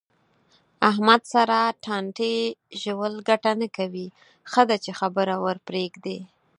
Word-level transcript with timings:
احمد 0.89 1.21
سره 1.33 1.57
ټانټې 1.83 2.35
ژول 2.81 3.13
گټه 3.29 3.53
نه 3.61 3.67
کوي. 3.77 4.07
ښه 4.51 4.61
ده 4.69 4.77
چې 4.83 4.91
خبره 4.99 5.35
ورپرېږدې. 5.45 6.17